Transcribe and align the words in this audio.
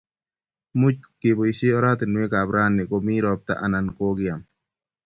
Much 0.79 0.99
keboishee 1.19 1.71
oratinwek 1.79 2.31
ab 2.41 2.49
rani 2.55 2.83
komii 2.89 3.23
ropta 3.25 3.53
anan 3.65 3.87
kokiyam 3.97 4.41